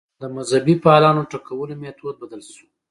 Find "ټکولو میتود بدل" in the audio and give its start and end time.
1.31-2.41